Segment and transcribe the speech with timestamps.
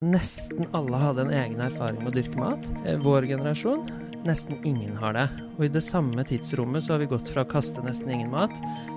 [0.00, 2.68] Nesten alle hadde en egen erfaring med å dyrke mat.
[2.88, 3.82] Eh, Vår generasjon
[4.24, 5.26] nesten ingen har det.
[5.58, 8.54] Og i det samme tidsrommet så har vi gått fra å kaste nesten ingen mat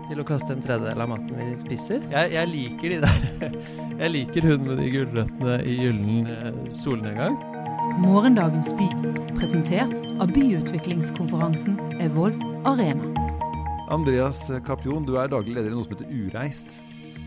[0.07, 2.05] til å kaste en tredjedel av maten vi spiser.
[2.07, 3.57] Jeg, jeg liker de der
[4.05, 7.35] Jeg liker hun med de gulrøttene i gyllen eh, solnedgang.
[7.99, 8.87] Morgendagens by,
[9.35, 13.11] presentert av byutviklingskonferansen Evolv Arena.
[13.91, 16.79] Andreas Kapion, du er daglig leder i noe som heter Ureist.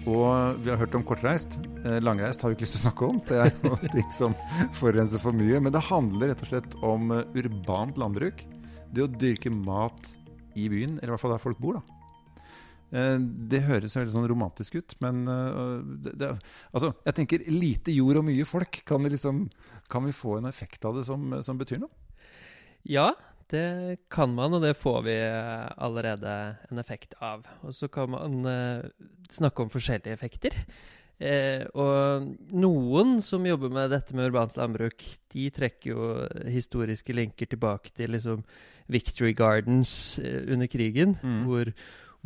[0.07, 1.57] Og vi har hørt om kortreist.
[1.83, 3.17] Eh, Langreist har vi ikke lyst til å snakke om.
[3.27, 4.37] Det er jo ting som
[4.79, 5.59] forurenser for mye.
[5.63, 8.45] Men det handler rett og slett om eh, urbant landbruk.
[8.95, 10.13] Det å dyrke mat
[10.57, 11.99] i byen, eller i hvert fall der folk bor, da.
[12.95, 13.19] Eh,
[13.51, 15.25] Det høres veldig sånn romantisk ut, men
[16.07, 16.31] det, det,
[16.71, 18.79] altså, jeg tenker lite jord og mye folk.
[18.87, 19.49] Kan, liksom,
[19.91, 21.91] kan vi få en effekt av det som, som betyr noe?
[22.87, 23.11] Ja,
[23.53, 26.33] det kan man, og det får vi eh, allerede
[26.71, 27.45] en effekt av.
[27.63, 28.87] Og så kan man eh,
[29.31, 30.55] snakke om forskjellige effekter.
[31.19, 35.01] Eh, og noen som jobber med dette med urbant landbruk,
[35.33, 36.09] de trekker jo
[36.53, 38.43] historiske linker tilbake til liksom
[38.93, 41.45] Victory Gardens eh, under krigen, Mm.
[41.49, 41.73] hvor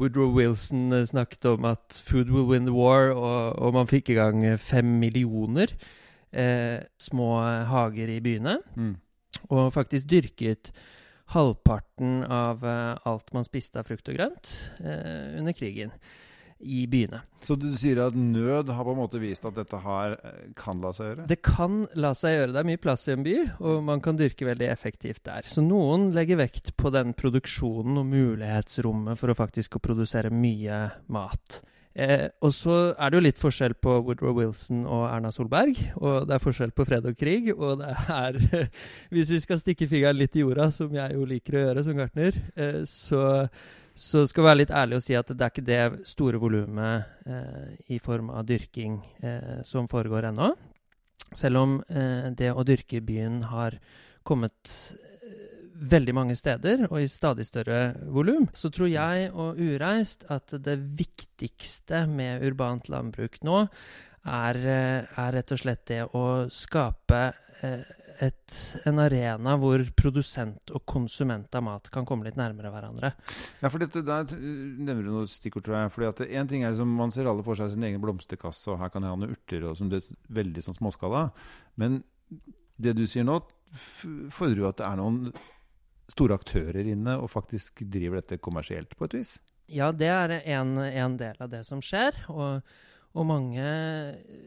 [0.00, 4.10] Woodrow Wilson eh, snakket om at 'food will win the war', og, og man fikk
[4.10, 5.68] i gang fem millioner
[6.32, 8.96] eh, små hager i byene Mm.
[9.50, 10.72] og faktisk dyrket
[11.34, 14.50] halvparten av eh, alt man spiste av frukt og grønt
[14.82, 15.94] eh, under krigen
[16.60, 17.22] i byene.
[17.42, 20.82] Så du sier at nød har på en måte vist at dette her eh, kan
[20.84, 21.26] la seg gjøre?
[21.30, 22.52] Det kan la seg gjøre.
[22.52, 25.48] Det er mye plass i en by, og man kan dyrke veldig effektivt der.
[25.48, 30.82] Så noen legger vekt på den produksjonen og mulighetsrommet for å faktisk å produsere mye
[31.14, 31.62] mat.
[32.00, 35.76] Eh, og så er det jo litt forskjell på Woodrow Wilson og Erna Solberg.
[36.00, 37.50] Og det er forskjell på fred og krig.
[37.52, 38.38] Og det er
[39.12, 42.00] Hvis vi skal stikke fingeren litt i jorda, som jeg jo liker å gjøre som
[42.00, 43.22] gartner, eh, så,
[43.92, 47.28] så skal vi være litt ærlige og si at det er ikke det store volumet
[47.28, 50.54] eh, i form av dyrking eh, som foregår ennå.
[51.36, 53.76] Selv om eh, det å dyrke byen har
[54.26, 54.72] kommet
[55.80, 60.76] veldig mange steder og i stadig større volum, så tror jeg og Ureist at det
[60.98, 63.62] viktigste med urbant landbruk nå
[64.26, 67.22] er, eh, er rett og slett det å skape
[67.62, 67.84] eh,
[68.20, 73.12] et, en arena hvor produsent og konsument av mat kan komme litt nærmere hverandre.
[73.62, 75.92] Ja, for dette, Der nevner du noe stikkord, tror jeg.
[75.94, 78.80] Fordi at en ting er som Man ser alle for seg sin egen blomsterkasse, og
[78.82, 81.30] her kan jeg ha noen urter, og som det er veldig sånn småskala.
[81.80, 82.02] Men
[82.76, 83.40] det du sier nå,
[83.72, 85.32] fordrer jo at det er noen
[86.12, 89.38] store aktører inne og faktisk driver dette kommersielt, på et vis.
[89.70, 92.16] Ja, det er en, en del av det som skjer.
[92.32, 92.64] Og,
[93.10, 93.64] og mange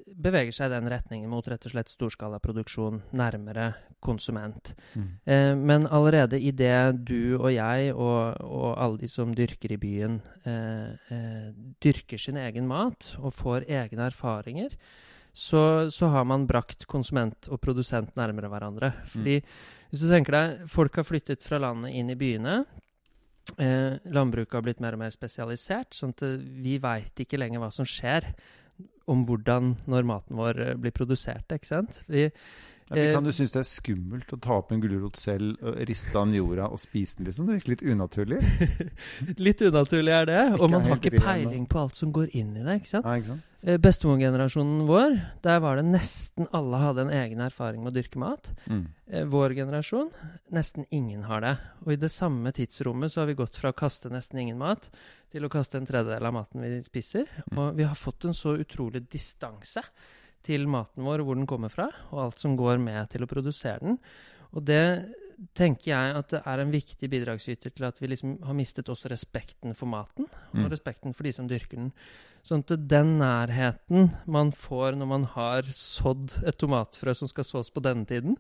[0.08, 3.74] beveger seg i den retningen mot rett og slett storskalaproduksjon nærmere
[4.04, 4.74] konsument.
[4.96, 9.80] Eh, men allerede i det du og jeg og, og alle de som dyrker i
[9.80, 11.50] byen, eh, eh,
[11.84, 14.76] dyrker sin egen mat og får egne erfaringer,
[15.34, 18.92] så, så har man brakt konsument og produsent nærmere hverandre.
[19.10, 19.40] Fordi
[19.90, 22.62] hvis du tenker deg, folk har flyttet fra landet inn i byene.
[23.58, 27.62] Eh, landbruket har blitt mer og mer spesialisert, sånn at eh, vi veit ikke lenger
[27.62, 28.30] hva som skjer
[29.12, 31.50] om hvordan når maten vår eh, blir produsert.
[31.52, 32.00] ikke sant?
[32.08, 32.30] Vi,
[32.90, 35.56] Ja, men Eh, kan du synes det er skummelt å ta opp en gulrot selv,
[35.64, 37.26] og riste den jorda og spise den?
[37.30, 37.48] liksom?
[37.48, 38.42] Det virker litt unaturlig.
[39.48, 42.64] litt unaturlig er det, og man har ikke peiling på alt som går inn i
[42.66, 42.82] det.
[42.82, 43.06] ikke sant?
[43.08, 43.50] Ja, ikke sant?
[43.64, 45.14] Eh, Bestemorgenerasjonen vår,
[45.46, 48.50] der var det nesten alle hadde en egen erfaring med å dyrke mat.
[48.68, 48.82] Mm.
[49.08, 50.10] Eh, Vår generasjon,
[50.52, 51.54] nesten ingen har det.
[51.86, 54.90] Og i det samme tidsrommet så har vi gått fra å kaste nesten ingen mat
[55.32, 57.30] til å kaste en tredjedel av maten vi spiser.
[57.54, 57.58] Mm.
[57.64, 59.82] Og vi har fått en så utrolig distanse
[60.44, 63.80] til maten vår, hvor den kommer fra, og alt som går med til å produsere
[63.82, 64.00] den.
[64.54, 64.84] Og det
[65.58, 69.10] tenker jeg at det er en viktig bidragsyter til at vi liksom har mistet også
[69.12, 70.66] respekten for maten, Mm.
[70.66, 71.92] og respekten for de som dyrker den.
[72.44, 77.72] Sånn at den nærheten man får når man har sådd et tomatfrø som skal sås
[77.72, 78.38] på denne tiden,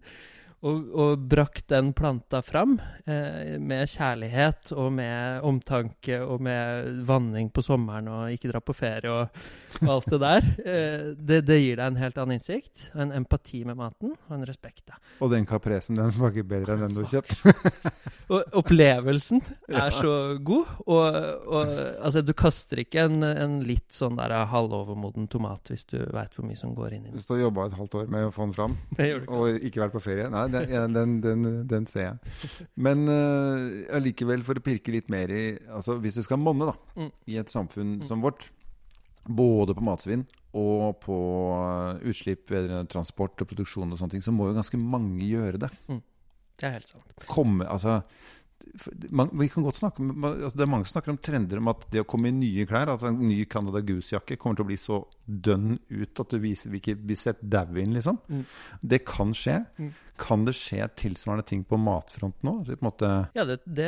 [0.63, 7.49] og, og brakt den planta fram eh, med kjærlighet og med omtanke og med vanning
[7.53, 9.41] på sommeren og ikke dra på ferie og,
[9.81, 13.15] og alt det der, eh, det, det gir deg en helt annen innsikt, og en
[13.19, 14.85] empati med maten og en respekt.
[14.87, 14.99] Da.
[15.19, 17.43] Og den kapresen, den smaker bedre enn den du har kjøpt.
[18.33, 24.15] Og opplevelsen er så god, og, og altså, du kaster ikke en, en litt sånn
[24.15, 27.17] der halvovermoden tomat hvis du veit hvor mye som går inn i den.
[27.19, 28.77] Hvis du har jobba et halvt år med å få den fram,
[29.27, 30.29] og ikke vært på ferie.
[30.31, 32.33] Nei, den, ja, den, den, den ser jeg.
[32.75, 36.77] Men allikevel, uh, for å pirke litt mer i altså Hvis det skal monne da,
[36.93, 37.09] Mm.
[37.27, 38.51] i et samfunn som vårt,
[39.23, 40.25] både på matsvinn
[40.59, 41.17] og på
[41.55, 45.63] eh, utslipp vedrørende transport og produksjon og sånne ting, så må jo ganske mange gjøre
[45.63, 45.69] det.
[46.59, 47.25] Det er helt sant.
[47.31, 48.01] Komme, altså
[49.11, 51.69] man, vi kan godt snakke om, altså Det er mange som snakker om trender om
[51.71, 54.69] at det å komme i nye klær, at en ny Canada Goose-jakke, kommer til å
[54.71, 58.19] bli så dønn ut at du viser, vil ikke bli sett dau inn, liksom.
[58.29, 58.45] Mm.
[58.93, 59.59] Det kan skje.
[59.77, 59.91] Mm.
[60.19, 62.45] Kan det skje tilsvarende ting på matfronten
[62.85, 63.87] måte, Ja, det, det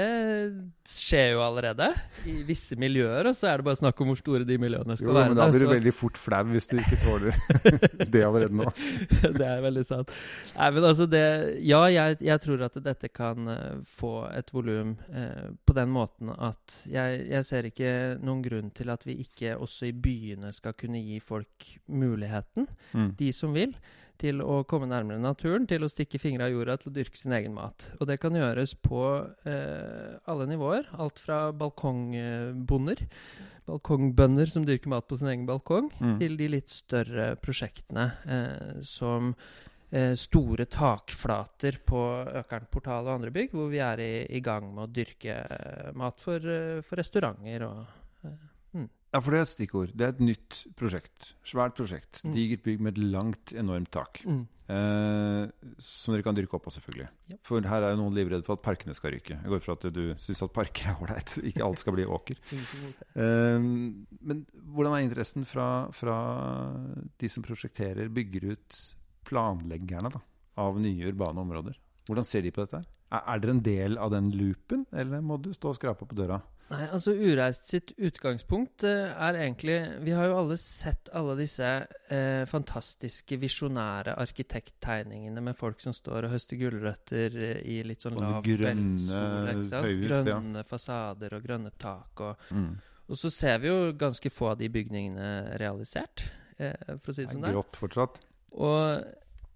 [0.90, 1.92] skjer jo allerede
[2.26, 5.12] i visse miljøer, og så er det bare snakk om hvor store de miljøene skal
[5.12, 5.30] jo, være.
[5.32, 7.38] men da blir du veldig fort flau hvis du ikke tåler
[8.16, 8.66] det allerede nå.
[9.38, 10.14] det er veldig sant.
[10.58, 11.24] Nei, men altså det
[11.66, 16.34] Ja, jeg, jeg tror at dette kan eh, få et volum eh, på den måten
[16.36, 17.92] at jeg, jeg ser ikke
[18.26, 23.10] noen grunn til at vi ikke også i byene skal kunne gi folk muligheten, Mm.
[23.20, 23.74] de som vil,
[24.22, 27.34] til å komme nærmere naturen, til å stikke fingra i jorda, til å dyrke sin
[27.36, 27.88] egen mat.
[28.00, 29.02] Og det kan gjøres på
[29.48, 30.88] eh, alle nivåer.
[31.02, 33.06] Alt fra balkongbonder,
[33.68, 36.18] balkongbønder som dyrker mat på sin egen balkong, Mm.
[36.20, 39.34] til de litt større prosjektene eh, som
[39.92, 42.02] eh, store takflater på
[42.42, 45.92] Økern portal og andre bygg, hvor vi er i, i gang med å dyrke eh,
[45.96, 47.86] mat for, eh, for restauranter og
[49.16, 49.92] Ja, for det er et stikkord.
[49.96, 51.30] Det er et nytt prosjekt.
[51.48, 52.20] Svært prosjekt.
[52.26, 52.34] Mm.
[52.36, 54.20] Digert bygg med et langt, enormt tak.
[54.28, 54.44] mm.
[54.66, 55.46] Eh,
[55.78, 57.06] som dere kan dyrke opp på, selvfølgelig.
[57.30, 57.40] Yep.
[57.46, 59.38] For her er jo noen livredde for at parkene skal ryke.
[59.38, 62.08] Jeg går ut fra at du syns at parker er ålreit, ikke alt skal bli
[62.18, 62.42] åker.
[63.16, 64.42] Eh, men
[64.76, 66.16] hvordan er interessen fra, fra
[67.22, 68.80] de som prosjekterer, bygger ut,
[69.30, 70.20] planleggerne da,
[70.60, 71.78] av nye urbane områder?
[72.10, 72.82] Hvordan ser de på dette?
[72.82, 72.90] her?
[73.16, 76.18] Er, er dere en del av den loopen, eller må du stå og skrape på
[76.18, 76.42] døra?
[76.66, 81.68] Nei, altså Ureist sitt utgangspunkt eh, er egentlig Vi har jo alle sett alle disse
[82.10, 88.18] eh, fantastiske visjonære arkitekttegningene med folk som står og høster gulrøtter eh, i litt sånn
[88.18, 89.92] lav kveldssol.
[90.08, 90.68] Grønne ja.
[90.72, 92.26] Fasader og grønne tak.
[92.26, 92.72] Og, Mm.
[93.10, 96.26] og så ser vi jo ganske få av de bygningene realisert,
[96.58, 97.46] eh, for å si Det det sånn.
[97.46, 98.20] er grått fortsatt.
[98.58, 99.06] Og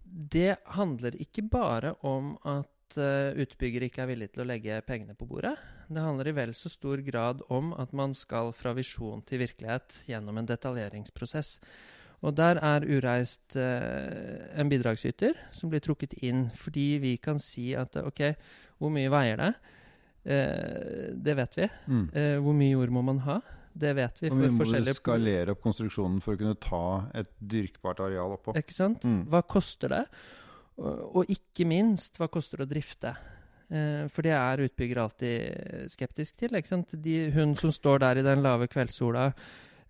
[0.06, 5.14] det handler ikke bare om at uh, utbygger ikke er villig til å legge pengene
[5.18, 5.56] på bordet.
[5.90, 10.04] Det handler i vel så stor grad om at man skal fra visjon til virkelighet
[10.10, 11.56] gjennom en detaljeringsprosess.
[12.20, 17.72] Og der er Ureist eh, en bidragsyter som blir trukket inn fordi vi kan si
[17.80, 18.22] at OK,
[18.78, 19.54] hvor mye veier det?
[20.30, 21.70] Eh, det vet vi.
[21.88, 22.04] Mm.
[22.14, 23.40] Eh, hvor mye jord må man ha?
[23.80, 24.30] Det vet vi.
[24.34, 26.84] Og vi må du skalere opp konstruksjonen for å kunne ta
[27.18, 28.54] et dyrkbart areal oppå.
[28.60, 29.08] Ikke sant?
[29.08, 29.24] Mm.
[29.32, 30.06] Hva koster det?
[30.80, 33.16] Og, og ikke minst, hva koster det å drifte?
[33.70, 36.50] Eh, for det er utbygger alltid skeptisk til.
[37.06, 39.28] De, hun som står der i den lave kveldssola,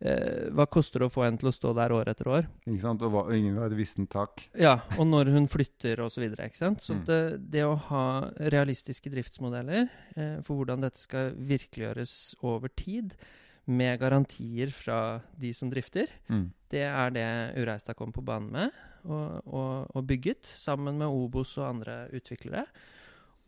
[0.01, 2.47] eh, hva koster det å få en til å stå der år etter år?
[2.67, 3.01] Ikke sant?
[3.07, 4.45] Og, hva, og ingen vil ha et vissent tak.
[4.59, 6.17] Ja, og når hun flytter osv.
[6.19, 6.83] Så, videre, ikke sant?
[6.83, 7.03] så Mm.
[7.07, 7.21] det,
[7.55, 8.05] det å ha
[8.51, 13.15] realistiske driftsmodeller eh, for hvordan dette skal virkeliggjøres over tid,
[13.69, 16.47] med garantier fra de som drifter, Mm.
[16.71, 17.25] det er det
[17.61, 18.71] Ureista kom på banen med
[19.05, 22.65] og, og, og bygget, sammen med Obos og andre utviklere.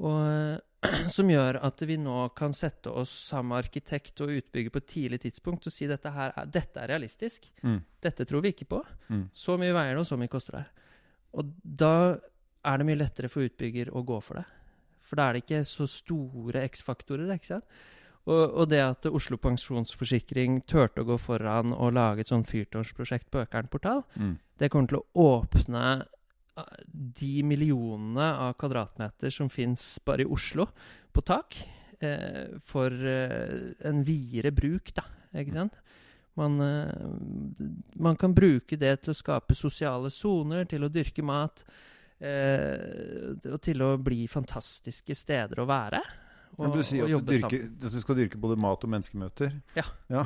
[0.01, 0.61] Og,
[1.15, 4.89] som gjør at vi nå kan sette oss sammen med arkitekt og utbygger på et
[4.89, 7.51] tidlig tidspunkt og si dette her er, dette er realistisk.
[7.61, 7.79] Mm.
[8.01, 8.81] Dette tror vi ikke på.
[9.13, 9.27] Mm.
[9.33, 10.65] Så mye veier det, og så mye koster det.
[11.37, 11.93] Og da
[12.65, 14.45] er det mye lettere for utbygger å gå for det.
[15.05, 17.29] For da er det ikke så store X-faktorer.
[17.35, 17.65] ikke sant?
[18.29, 23.31] Og, og det at Oslo Pensjonsforsikring turte å gå foran og lage et sånn fyrtårnsprosjekt
[23.33, 24.35] på Økern portal, Mm.
[24.61, 26.05] det kommer til å åpne
[26.85, 30.67] de millionene av kvadratmeter som fins bare i Oslo
[31.11, 31.57] på tak,
[31.99, 35.05] eh, for eh, en videre bruk, da.
[35.41, 35.77] Ikke sant?
[36.39, 37.65] Man, eh,
[37.99, 41.63] man kan bruke det til å skape sosiale soner, til å dyrke mat.
[42.21, 46.01] Eh, og til å bli fantastiske steder å være.
[46.57, 49.55] Og, Men du sier at du, dyrker, at du skal dyrke både mat og menneskemøter.
[49.77, 50.25] Ja.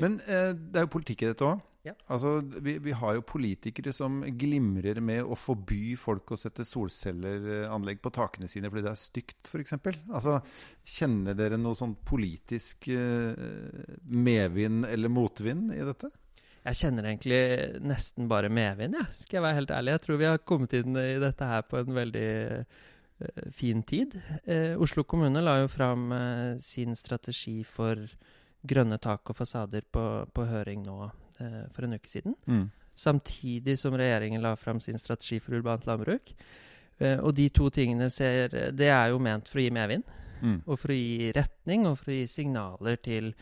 [0.00, 1.60] Men eh, det er jo politikk i dette òg.
[1.88, 1.94] Ja.
[2.12, 8.02] Altså, vi, vi har jo politikere som glimrer med å forby folk å sette solcelleranlegg
[8.04, 9.76] på takene sine fordi det er stygt, f.eks.
[10.12, 10.38] Altså,
[10.84, 13.34] kjenner dere noe sånn politisk eh,
[14.04, 16.12] medvind eller motvind i dette?
[16.68, 17.40] Jeg kjenner egentlig
[17.80, 19.06] nesten bare medvind, ja.
[19.16, 19.94] Skal jeg være helt ærlig.
[19.94, 24.18] Jeg tror vi har kommet inn i dette her på en veldig eh, fin tid.
[24.44, 28.04] Eh, Oslo kommune la jo fram eh, sin strategi for
[28.68, 30.04] grønne tak og fasader på,
[30.34, 30.98] på høring nå
[31.74, 32.34] for en uke siden.
[32.50, 32.66] Mm.
[32.98, 36.32] Samtidig som regjeringen la fram sin strategi for urbant landbruk.
[36.98, 40.04] Eh, og de to tingene ser Det er jo ment for å gi medvind.
[40.42, 40.58] Mm.
[40.66, 43.32] Og for å gi retning, og for å gi signaler til,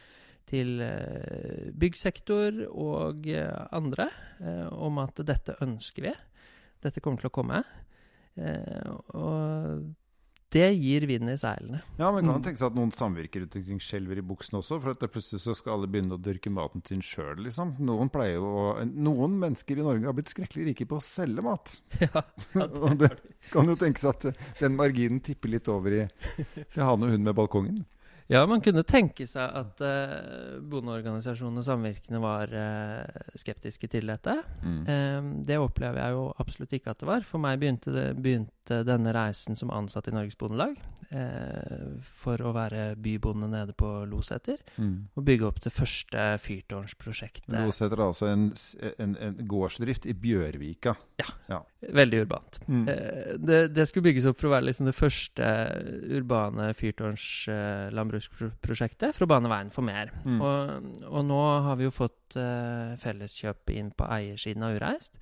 [0.49, 4.11] til eh, byggsektor og eh, andre
[4.41, 6.15] eh, om at dette ønsker vi.
[6.85, 7.62] Dette kommer til å komme.
[8.37, 9.88] Eh, og
[10.57, 11.83] det gir vind i seilene.
[12.01, 12.41] Ja, men kan Mm.
[12.41, 14.81] det tenke seg at noen samvirker rundt omkring skjelver i buksene også?
[14.83, 17.75] For at det plutselig så skal alle begynne å dyrke maten sin sjøl, liksom.
[17.79, 18.09] Noen
[18.41, 21.77] å Noen mennesker i Norge har blitt skrekkelig rike på å selge mat.
[22.01, 22.23] ja,
[22.57, 23.13] ja, Og det
[23.53, 24.25] kan jo tenkes at
[24.61, 27.85] den marginen tipper litt over i det han og hun med balkongen.
[28.26, 34.35] Ja, man kunne tenke seg at uh, bondeorganisasjonene og samvirkene var uh, skeptiske til dette.
[34.64, 34.80] Mm.
[34.83, 37.26] Um, det opplever jeg jo absolutt ikke at det var.
[37.28, 42.54] For meg begynte, det, begynte denne reisen som ansatt i Norges Bondelag uh, for å
[42.56, 44.59] være bybonde nede på Loseter.
[44.75, 44.97] Mm.
[45.14, 47.54] Og bygge opp det første fyrtårnsprosjektet.
[47.54, 48.49] Loseter er altså en,
[48.99, 50.97] en, en gårdsdrift i Bjørvika.
[51.97, 52.53] Veldig urbant.
[52.67, 52.85] Mm.
[52.87, 55.45] Det, det, skulle bygges opp for å være liksom det første
[56.19, 60.07] urbane fyrtårnslandbruksprosjektet for å bane veien for mer.
[60.27, 60.41] Mm.
[60.41, 60.55] Og,
[61.09, 65.15] og, nå har vi jo fått uh, felleskjøp inn på eiersiden av Ureist.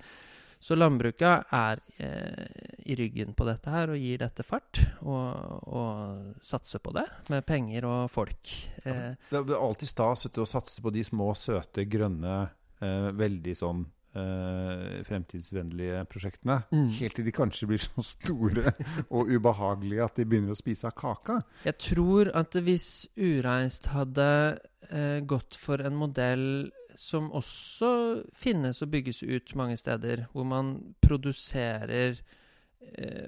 [0.65, 2.45] Så landbruket er eh,
[2.89, 4.79] i ryggen på dette her og gir dette fart.
[5.03, 5.27] Og,
[5.69, 8.53] og satser på det med penger og folk.
[8.81, 12.39] Eh, det er alltid stas å satse på de små, søte, grønne,
[12.81, 13.85] eh, veldig sånn
[14.19, 16.61] eh, fremtidsvennlige prosjektene.
[16.71, 16.87] Mm.
[16.99, 18.73] Helt til de kanskje blir så store
[19.15, 21.41] og ubehagelige at de begynner å spise av kaka.
[21.67, 24.29] Jeg tror at hvis Ureist hadde
[24.91, 26.47] uh, gått for en modell
[26.95, 27.91] som også
[28.35, 32.21] finnes og bygges ut mange steder, hvor man produserer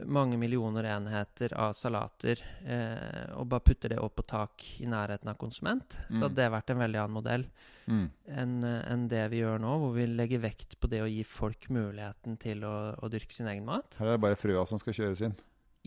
[0.06, 5.28] mange millioner enheter av salater eh, og bare putter det opp på tak i nærheten
[5.28, 6.22] av konsument, så Mm.
[6.22, 7.46] hadde det vært en veldig annen modell
[7.88, 8.10] Mm.
[8.28, 11.70] enn en det vi gjør nå, hvor vi legger vekt på det å gi folk
[11.70, 13.96] muligheten til å, å dyrke sin egen mat.
[13.98, 15.36] Her er det bare frøa som skal kjøres inn.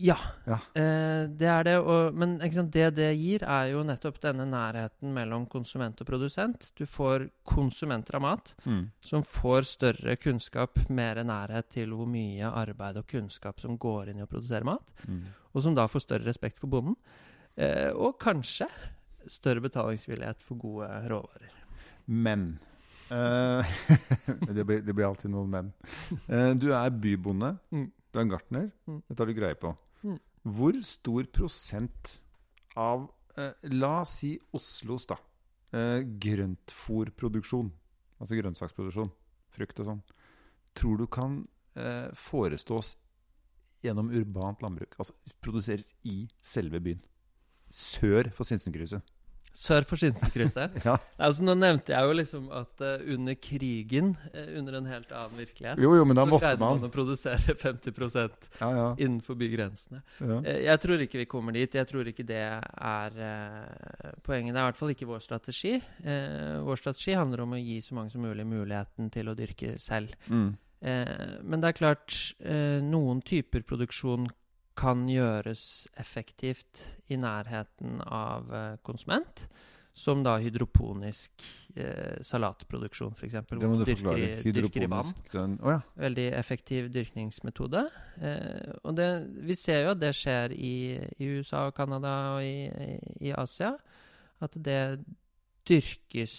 [0.01, 0.15] Ja,
[0.47, 0.57] Ja.
[0.73, 1.75] Eh, det er det.
[1.79, 6.71] Og, men sant, det det gir, er jo nettopp denne nærheten mellom konsument og produsent.
[6.79, 8.89] Du får konsumenter av mat Mm.
[9.01, 14.19] som får større kunnskap, mer nærhet til hvor mye arbeid og kunnskap som går inn
[14.19, 15.21] i å produsere mat, Mm.
[15.53, 16.95] og som da får større respekt for bonden.
[17.57, 18.67] Eh, og kanskje
[19.27, 21.51] større betalingsvillighet for gode råvarer.
[22.07, 22.59] Men
[23.11, 23.61] eh,
[24.55, 25.73] det, blir, det blir alltid noen men.
[26.27, 27.57] Eh, du er bybonde.
[27.71, 27.91] Mm.
[28.11, 28.71] Du er en gartner.
[28.87, 29.01] Mm.
[29.07, 29.75] Dette har du greie på.
[30.41, 32.15] Hvor stor prosent
[32.79, 33.05] av
[33.37, 35.19] eh, La oss si Oslos da,
[35.75, 37.69] eh, grøntfòrproduksjon,
[38.17, 39.11] altså grønnsaksproduksjon,
[39.53, 40.01] frukt og sånn,
[40.77, 41.41] tror du kan
[41.77, 42.95] eh, forestås
[43.85, 44.97] gjennom urbant landbruk?
[44.97, 47.03] Altså produseres i selve byen?
[47.71, 49.05] Sør for Sinsenkrysset.
[49.53, 50.77] Sør for Sinsenkrysset.
[50.87, 50.93] Ja.
[51.19, 55.37] altså, nå nevnte jeg jo liksom at uh, under krigen, uh, under en helt annen
[55.41, 56.87] virkelighet, Jo, jo, men da så greide man man.
[56.87, 57.91] å produsere 50
[58.61, 58.87] Ja, ja.
[58.97, 60.01] innenfor bygrensene.
[60.21, 60.39] ja.
[60.39, 61.75] Uh, Jeg tror ikke vi kommer dit.
[61.75, 63.19] Jeg tror ikke det er
[64.23, 64.53] poenget.
[64.55, 65.75] Det er i hvert fall ikke vår strategi.
[66.65, 70.13] Vår strategi handler om å gi så mange som mulig muligheten til å dyrke selv.
[70.31, 70.53] Mm.
[70.81, 72.15] Men det er klart,
[72.87, 74.29] noen typer produksjon
[74.77, 79.45] kan gjøres effektivt i nærheten av eh, konsument.
[79.91, 81.43] Som da hydroponisk
[81.75, 83.33] eh, salatproduksjon, f.eks.
[83.49, 85.09] Hvor man dyrker, dyrker i vann.
[85.09, 85.33] Hydroponisk.
[85.33, 85.81] Den, oh ja.
[85.99, 87.83] Veldig effektiv dyrkningsmetode.
[88.23, 89.09] Eh, og det,
[89.43, 90.75] vi ser jo at det skjer i,
[91.19, 93.73] i USA og Canada og i, i, i Asia.
[94.41, 94.79] At det
[95.67, 96.35] dyrkes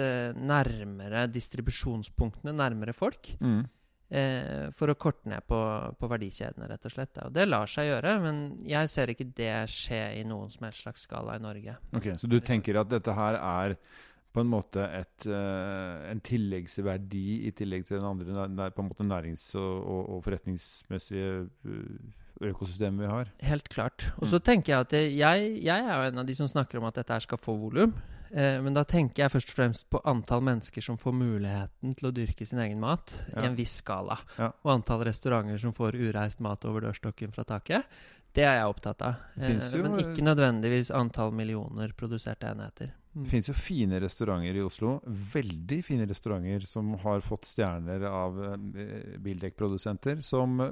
[0.00, 3.34] eh, nærmere distribusjonspunktene, nærmere folk.
[3.40, 3.64] Mm.
[4.12, 5.58] Eh, for å korte ned på,
[5.96, 7.16] på verdikjedene, rett og slett.
[7.24, 10.84] Og det lar seg gjøre, men jeg ser ikke det skje i noen som helst
[10.84, 11.78] slags skala i Norge.
[11.96, 13.76] Ok, Så du tenker at dette her er
[14.32, 19.04] på en måte et, eh, en tilleggsverdi i tillegg til den andre på en måte
[19.04, 23.32] nærings- og, og, og forretningsmessige eh, økosystemet vi har?
[23.48, 24.10] Helt klart.
[24.20, 27.00] Og så tenker jeg at jeg, jeg er en av de som snakker om at
[27.00, 27.96] dette her skal få volum.
[28.32, 32.08] Eh, men da tenker jeg først og fremst på antall mennesker som får muligheten til
[32.08, 33.42] å dyrke sin egen mat Ja.
[33.42, 34.18] i en viss skala.
[34.38, 34.52] Ja.
[34.64, 37.84] Og antall restauranter som får ureist mat over dørstokken fra taket.
[38.32, 39.14] Det er jeg opptatt av.
[39.36, 42.94] Eh, jo- men ikke nødvendigvis antall millioner produserte enheter.
[43.12, 43.24] Mm.
[43.26, 44.94] Det finnes jo fine restauranter i Oslo.
[45.04, 50.22] Veldig fine restauranter som har fått stjerner av eh, bildekkprodusenter.
[50.24, 50.70] Som eh,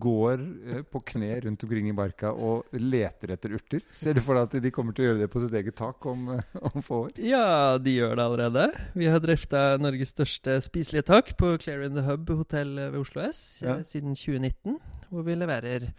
[0.00, 0.46] går
[0.88, 3.84] på kne rundt omkring i barka og leter etter urter.
[3.92, 6.06] Ser du for deg at de kommer til å gjøre det på sitt eget tak
[6.08, 6.24] om,
[6.72, 7.12] om få år?
[7.20, 8.66] Ja, de gjør det allerede.
[8.96, 13.28] Vi har drifta Norges største spiselige tak på Claire in the Hub hotell ved Oslo
[13.28, 13.76] S Ja.
[13.84, 14.80] siden 2019.
[15.12, 15.90] Hvor vi leverer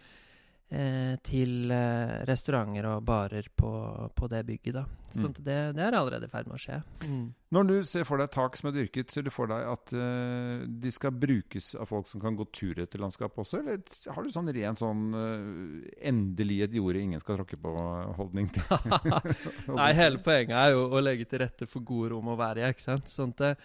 [1.24, 3.70] til eh, restauranter og barer på,
[4.18, 4.74] på det bygget.
[4.80, 4.86] da.
[5.16, 5.34] Så Mm.
[5.46, 6.80] det, det er allerede i ferd med å skje.
[7.06, 7.28] Mm.
[7.56, 10.66] Når du ser for deg tak som er dyrket, ser du for deg at eh,
[10.68, 13.62] de skal brukes av folk som kan gå tur etter landskapet også?
[13.62, 13.80] Eller
[14.12, 18.66] har du sånn ren sånn eh, endelig et jorde ingen skal tråkke på-holdning til?
[19.80, 22.74] Nei, hele poenget er jo å legge til rette for gode rom å være i.
[22.74, 23.08] ikke sant?
[23.14, 23.62] Sånn at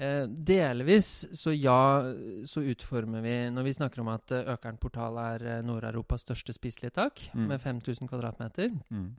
[0.00, 1.76] eh, Delvis, så ja,
[2.48, 6.54] så utformer vi Når vi snakker om at eh, Økern portal er eh, Nord-Europas største
[6.56, 7.46] spiselige tak, Mm.
[7.52, 9.10] med 5000 kvadratmeter, Mm.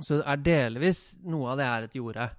[0.00, 2.30] så er delvis noe av det er et jorde.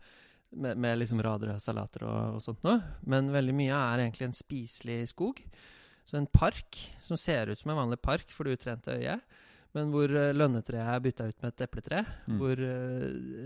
[0.53, 2.81] Med, med liksom rader av salater og, og sånt noe.
[3.07, 5.37] Men veldig mye er egentlig en spiselig skog.
[6.03, 9.21] Så en park som ser ut som en vanlig park for det utrente øyet.
[9.73, 12.01] men hvor eh, lønnetreet er bytta ut med et epletre.
[12.27, 12.37] Mm.
[12.41, 13.05] Hvor eh,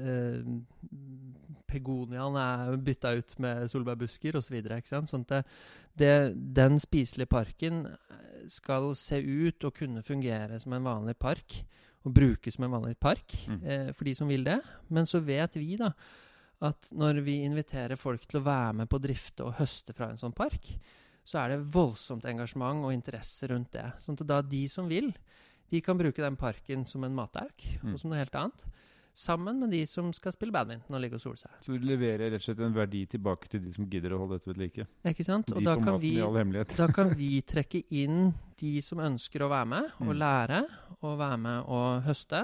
[0.10, 1.45] eh,
[1.76, 4.58] pegoniaen er bytta ut med solbærbusker osv.
[4.88, 5.44] Så sånn at det,
[6.00, 6.16] det,
[6.58, 7.84] den spiselige parken
[8.52, 11.60] skal se ut og kunne fungere som en vanlig park.
[12.06, 13.62] Og brukes som en vanlig park Mm.
[13.66, 14.60] eh, for de som vil det.
[14.94, 15.92] Men så vet vi da
[16.62, 20.12] at når vi inviterer folk til å være med på å drifte og høste fra
[20.12, 20.70] en sånn park,
[21.26, 23.88] så er det voldsomt engasjement og interesse rundt det.
[24.06, 25.10] Sånn at da de som vil,
[25.72, 27.94] de kan bruke den parken som en matauk Mm.
[27.96, 28.62] og som noe helt annet.
[29.16, 31.54] Sammen med de som skal spille badminton og ligge og sole seg.
[31.64, 34.36] Så du leverer rett og slett en verdi tilbake til de som gidder å holde
[34.42, 34.86] dette ved like?
[35.08, 35.54] Ikke sant?
[35.56, 39.88] Og da kan, vi, da kan vi trekke inn de som ønsker å være med
[40.02, 40.18] og Mm.
[40.20, 40.60] lære
[41.02, 42.44] og være med og høste.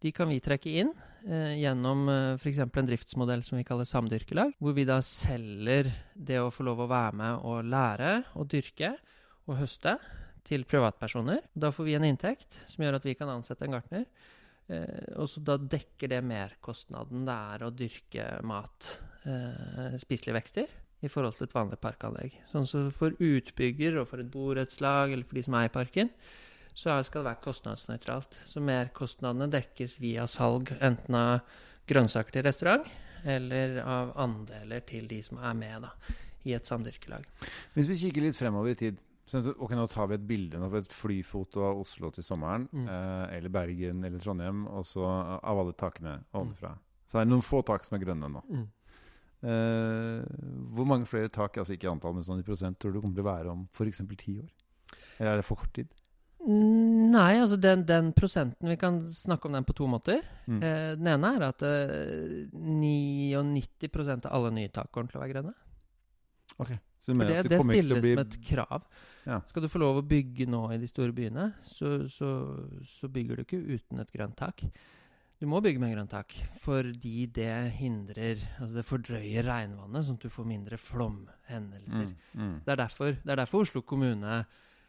[0.00, 0.92] De kan vi trekke inn
[1.26, 2.60] eh, gjennom eh, f.eks.
[2.62, 6.88] en driftsmodell som vi kaller samdyrkelag, hvor vi da selger det å få lov å
[6.94, 8.92] være med og lære og dyrke
[9.50, 9.96] og høste
[10.46, 11.42] til privatpersoner.
[11.58, 14.06] Da får vi en inntekt som gjør at vi kan ansette en gartner.
[14.68, 18.90] Eh, og så da dekker det merkostnaden det er å dyrke mat,
[19.24, 22.36] eh, spiselige vekster, i forhold til et vanlig parkanlegg.
[22.48, 26.10] Sånn så for utbygger og for et borettslag eller for de som er i parken,
[26.74, 28.38] så skal det være kostnadsnøytralt.
[28.46, 31.40] Så merkostnadene dekkes via salg enten av
[31.88, 32.86] grønnsaker til restaurant
[33.24, 35.92] eller av andeler til de som er med da,
[36.46, 37.24] i et samdyrkelag.
[37.74, 40.74] Hvis vi kikker litt fremover i tid at, ok, Nå tar vi et bilde av
[40.78, 42.66] et flyfoto av Oslo til sommeren.
[42.72, 42.88] Mm.
[42.88, 44.66] Eh, eller Bergen eller Trondheim.
[44.72, 46.74] Og så av alle takene ovenfra.
[47.08, 48.42] Så er det noen få tak som er grønne nå.
[49.38, 50.24] Eh,
[50.74, 53.26] hvor mange flere tak, altså ikke antall, men sånn i prosent, tror du kommer til
[53.26, 54.02] å være om f.eks.
[54.18, 54.50] ti år?
[55.18, 55.92] Eller er det for kort tid?
[56.38, 60.22] Mm, Nei, altså den, den prosenten Vi kan snakke om den på to måter.
[60.46, 60.60] Mm.
[60.62, 63.88] Eh, den ene er at eh, 99
[64.20, 65.56] av alle nye tak kommer til å være grønne.
[66.58, 66.72] Ok,
[67.16, 68.84] Så det, det å stilles bli som et krav.
[69.28, 69.40] Ja.
[69.48, 72.28] Skal du få lov å bygge nå i de store byene, så, så,
[72.86, 74.62] så bygger du ikke uten et grønt tak.
[75.38, 76.32] Du må bygge med grønt tak
[76.64, 82.08] fordi det hindrer Altså det fordrøyer regnvannet, sånn at du får mindre flomhendelser.
[82.08, 82.56] mm, mm.
[82.64, 84.40] Det, er derfor, det er derfor Oslo kommune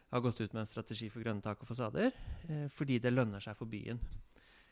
[0.09, 2.09] har gått ut med en strategi for grønne tak og fasader.
[2.49, 3.99] Eh, fordi det lønner seg for byen.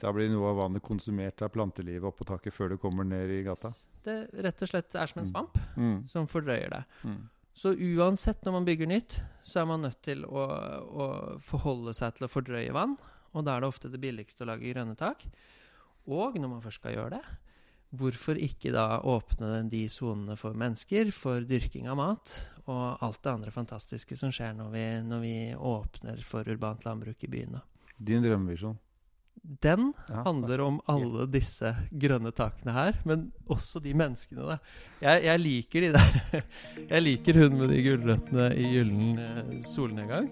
[0.01, 3.43] Da blir noe av vannet konsumert av plantelivet oppå taket før det kommer ned i
[3.45, 3.72] gata.
[4.06, 5.32] Det rett og slett er som en Mm.
[5.34, 6.08] svamp Mm.
[6.10, 6.84] som fordrøyer det.
[7.58, 10.43] Så uansett når man bygger nytt, så er man nødt til å,
[10.86, 11.06] å
[11.41, 12.93] forholde seg til å fordrøye vann.
[13.34, 15.26] Og da er det ofte det billigste å lage grønne tak.
[16.06, 17.38] Og når man først skal gjøre det,
[17.98, 22.34] hvorfor ikke da åpne de sonene for mennesker, for dyrking av mat,
[22.67, 27.26] og alt det andre fantastiske som skjer når vi, når vi åpner for urbant landbruk
[27.26, 27.63] i byene.
[27.98, 28.78] Din drømmevisjon.
[29.43, 30.23] Den Ja.
[30.26, 34.43] handler om alle disse grønne takene her, men også de menneskene.
[34.43, 34.58] Da.
[35.02, 36.43] Jeg, jeg liker de der
[36.91, 40.30] Jeg liker hun med de gulrøttene i gyllen eh, solnedgang.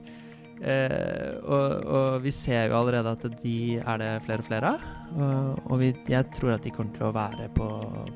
[0.63, 4.85] Eh, og, og vi ser jo allerede at de er det flere og flere av.
[5.15, 7.67] Og, og vi, jeg tror at de kommer til å være på,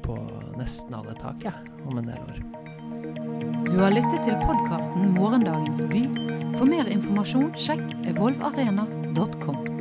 [0.04, 0.16] på
[0.60, 1.54] nesten alle tak ja,
[1.86, 2.40] om en del år.
[3.70, 6.04] Du har lyttet til podkasten Morgendagens by.
[6.58, 9.79] For mer informasjon, sjekk evolvarena.com.